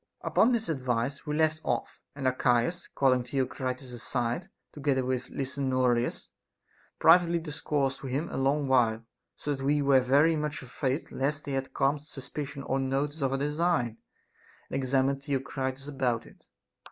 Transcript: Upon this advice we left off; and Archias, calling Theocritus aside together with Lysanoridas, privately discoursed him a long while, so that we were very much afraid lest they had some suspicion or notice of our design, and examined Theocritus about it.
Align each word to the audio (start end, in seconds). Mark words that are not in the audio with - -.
Upon 0.21 0.51
this 0.51 0.67
advice 0.67 1.27
we 1.27 1.35
left 1.35 1.61
off; 1.63 2.01
and 2.15 2.25
Archias, 2.25 2.89
calling 2.95 3.23
Theocritus 3.23 3.93
aside 3.93 4.49
together 4.73 5.05
with 5.05 5.29
Lysanoridas, 5.29 6.27
privately 6.97 7.37
discoursed 7.37 8.01
him 8.01 8.27
a 8.31 8.37
long 8.37 8.67
while, 8.67 9.05
so 9.35 9.53
that 9.53 9.63
we 9.63 9.83
were 9.83 9.99
very 10.01 10.35
much 10.35 10.63
afraid 10.63 11.11
lest 11.11 11.43
they 11.45 11.51
had 11.51 11.69
some 11.77 11.99
suspicion 11.99 12.63
or 12.63 12.79
notice 12.79 13.21
of 13.21 13.31
our 13.31 13.37
design, 13.37 13.99
and 14.71 14.75
examined 14.75 15.21
Theocritus 15.23 15.87
about 15.87 16.25
it. 16.25 16.45